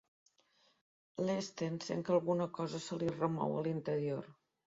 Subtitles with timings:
[1.25, 4.35] L'Sten sent que alguna cosa se li remou a l'interior.